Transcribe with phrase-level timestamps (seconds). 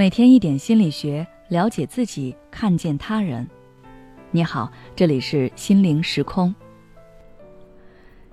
[0.00, 3.46] 每天一点心理学，了解自己，看见他人。
[4.30, 6.54] 你好，这里是心灵时空。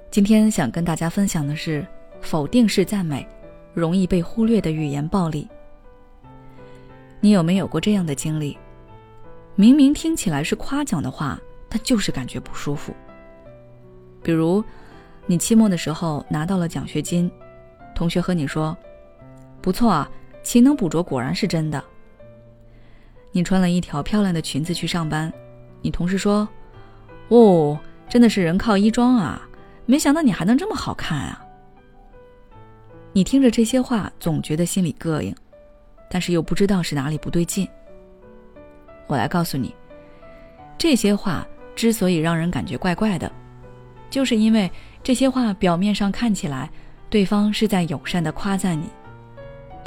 [0.10, 1.86] 今天想跟大家分享的是
[2.22, 3.28] 否定式赞美，
[3.74, 5.46] 容易被忽略的语言暴力。
[7.20, 8.58] 你有没有过这样的经历？
[9.56, 12.96] 明明听起来是夸奖的话，但就是感觉不舒服。
[14.24, 14.64] 比如，
[15.26, 17.30] 你期末的时候拿到了奖学金，
[17.94, 18.74] 同学和你说
[19.62, 20.10] ：“不错啊。”
[20.48, 21.84] 勤能补拙果然是真的。
[23.34, 25.32] 你穿了一条漂亮的裙子去上班，
[25.82, 26.48] 你同事说
[27.28, 29.46] ：“哦，真的是人靠衣装啊！
[29.86, 31.46] 没想到你还能这么好看啊！”
[33.12, 35.36] 你听着这些话，总觉得心里膈应，
[36.10, 37.68] 但是又不知道是哪里不对劲。
[39.06, 39.76] 我来告诉你，
[40.78, 43.30] 这些话之所以让人感觉怪怪的，
[44.10, 44.72] 就是因为
[45.04, 46.72] 这些话表面上看起来，
[47.10, 48.86] 对方是在友善的夸赞你。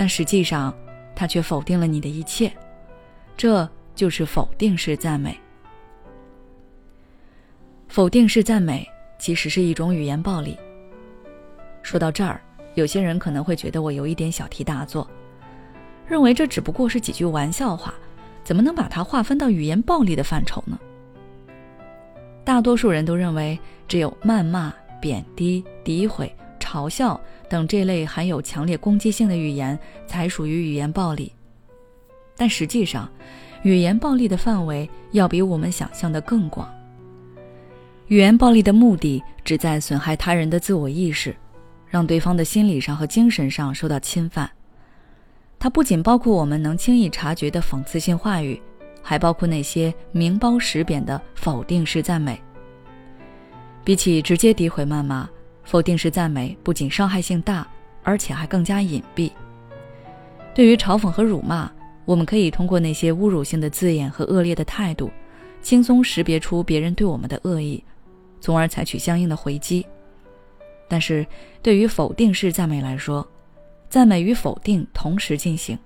[0.01, 0.75] 但实际上，
[1.15, 2.51] 他却否定了你的一切，
[3.37, 5.39] 这就是否定式赞美。
[7.87, 10.57] 否定式赞美其实是一种语言暴力。
[11.83, 12.41] 说到这儿，
[12.77, 15.07] 有些人可能会觉得我有一点小题大做，
[16.07, 17.93] 认为这只不过是几句玩笑话，
[18.43, 20.81] 怎么能把它划分到语言暴力的范畴呢？
[22.43, 26.35] 大多数人都认为，只有谩骂、贬低、诋毁。
[26.71, 29.77] 嘲笑等这类含有强烈攻击性的语言
[30.07, 31.33] 才属于语言暴力，
[32.37, 33.11] 但实际上，
[33.65, 36.73] 语言暴力的范围要比我们想象的更广。
[38.07, 41.35] 语言暴力的目的旨在损害他人的自我意识，
[41.89, 44.49] 让对方的心理上和精神上受到侵犯。
[45.59, 48.63] 它不仅包括我们能轻易察觉的讽刺性话语，
[49.03, 52.41] 还包括那些明褒实贬的否定式赞美。
[53.83, 55.29] 比起直接诋毁谩骂。
[55.71, 57.65] 否定式赞美不仅伤害性大，
[58.03, 59.31] 而且还更加隐蔽。
[60.53, 61.71] 对于嘲讽和辱骂，
[62.05, 65.09] 我们可以通过那些侮辱性的字眼和恶劣的态度，
[65.63, 67.85] 轻松识别出别人对我们的恶意，
[68.41, 69.87] 从而采取相应的回击。
[70.89, 71.25] 但是，
[71.63, 73.25] 对于否定式赞美来说，
[73.89, 75.79] 赞美与否定同时进行，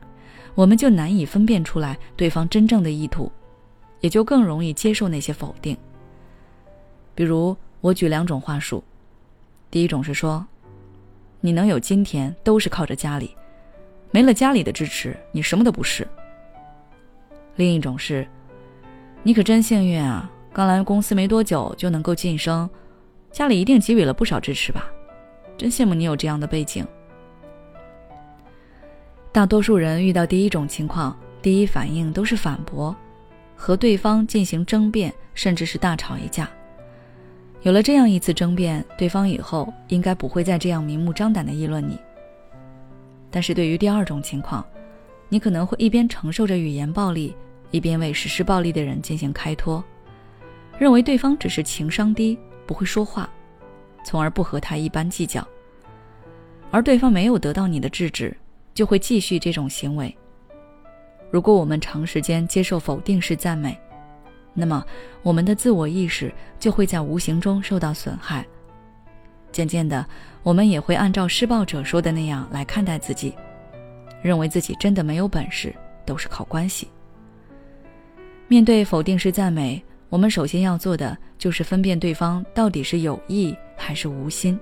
[0.55, 3.31] 我们就难以分辨出来对方真正的意图，
[4.01, 5.77] 也就更容易接受那些否定。
[7.15, 8.83] 比如，我举两种话术。
[9.75, 10.47] 第一种是说，
[11.41, 13.37] 你能有今天都是靠着家里，
[14.12, 16.07] 没了家里的支持，你什么都不是。
[17.57, 18.25] 另一种是，
[19.25, 22.71] 你可真幸运啊，刚来公司没多久就能够晋升，
[23.33, 24.87] 家里一定给予了不少支持吧？
[25.59, 26.87] 真羡慕你有这样的背景。
[29.33, 32.95] 大多数人遇到第一种情况，第一反应都是反驳，
[33.57, 36.49] 和对方进行争辩，甚至是大吵一架。
[37.65, 41.99] 有了这样一次争辩，对方以后应该不会再这样明目张胆的议论你。
[43.31, 44.63] 但是对于第二种情况，
[45.31, 47.35] 你可能会一边承受着语言暴力，
[47.71, 49.83] 一边为实施暴力的人进行开脱，
[50.79, 53.27] 认为对方只是情商低，不会说话，
[54.05, 55.47] 从而不和他一般计较。
[56.71, 58.37] 而对方没有得到你的制止，
[58.75, 60.15] 就会继续这种行为。
[61.31, 63.75] 如果我们长时间接受否定式赞美，
[64.54, 64.84] 那么，
[65.22, 68.47] 我们的自我意识就会在无形中受到损害。
[69.50, 70.06] 渐渐的，
[70.42, 73.34] 我们也会按照施暴者说的那样来看待自己，
[74.22, 75.75] 认为自己真的没有本事，
[76.06, 76.88] 都是靠关系。
[78.47, 84.59] 面对否定式赞美，我们首先要做的就是分辨对方到底是有意还是无心。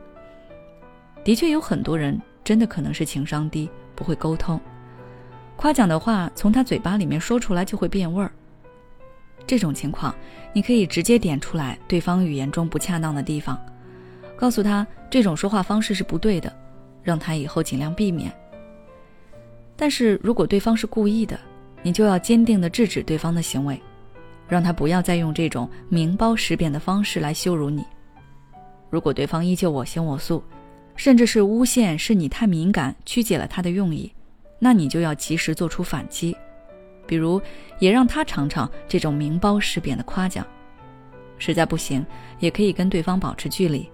[1.24, 4.60] 的确，有很多人真的可能是情商低，不会沟通，
[5.56, 8.32] 夸奖的话从他嘴巴里面说出来就会变味儿。
[9.46, 10.14] 这种情况，
[10.52, 13.58] 你可以直接点出来对方语言中不恰当的地方，
[14.36, 16.52] 告诉他这种说话方式是不对的，
[17.02, 18.32] 让他以后尽量避免。
[19.76, 21.38] 但是如果对方是故意的，
[21.82, 23.80] 你就要坚定地制止对方的行为，
[24.48, 27.84] 让他不要再用这种明褒实贬的方式来羞辱你。
[28.90, 30.42] 如果对方依旧我行我素，
[30.94, 34.12] 甚至是诬陷是你太敏感曲解了他的用意，
[34.58, 36.36] 那你就要及时做出反击。
[37.06, 37.40] 比如，
[37.78, 40.46] 也让他尝尝这种明包实贬的夸奖。
[41.38, 42.04] 实在不行，
[42.38, 43.90] 也可以跟对方保持距离。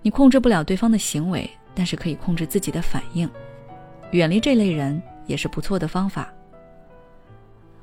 [0.00, 3.28] 你控制不了对方的行为，但是可以控制自己的反应。
[4.12, 6.32] 远离这类人也是不错的方法。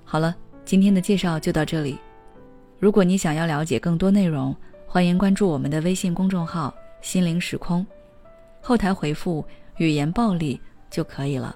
[0.04, 2.00] 好了，今天的介绍就到这里。
[2.80, 4.56] 如果你想要了解更多内容，
[4.88, 7.86] 欢迎关注我们的微信公众号“心灵时空”，
[8.62, 9.46] 后台回复
[9.78, 11.56] “语言暴力”就可以了。